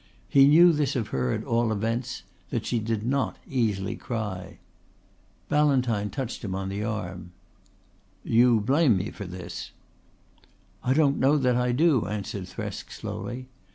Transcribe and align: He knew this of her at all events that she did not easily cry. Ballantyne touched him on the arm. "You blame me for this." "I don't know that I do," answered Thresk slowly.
He 0.27 0.47
knew 0.47 0.71
this 0.73 0.95
of 0.95 1.09
her 1.09 1.31
at 1.31 1.43
all 1.43 1.71
events 1.71 2.23
that 2.49 2.65
she 2.65 2.79
did 2.79 3.05
not 3.05 3.37
easily 3.47 3.95
cry. 3.95 4.57
Ballantyne 5.47 6.09
touched 6.09 6.43
him 6.43 6.55
on 6.55 6.69
the 6.69 6.83
arm. 6.83 7.33
"You 8.23 8.61
blame 8.61 8.97
me 8.97 9.11
for 9.11 9.25
this." 9.25 9.69
"I 10.83 10.95
don't 10.95 11.19
know 11.19 11.37
that 11.37 11.55
I 11.55 11.71
do," 11.71 12.07
answered 12.07 12.45
Thresk 12.47 12.89
slowly. 12.91 13.47